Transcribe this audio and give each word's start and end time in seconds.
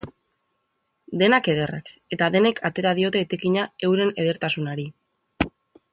Denak 1.21 1.49
ederrak, 1.53 1.91
eta 2.17 2.31
denek 2.37 2.63
atera 2.71 2.95
diote 3.01 3.23
etekina 3.27 3.67
euren 3.91 4.13
edertasunari. 4.25 4.91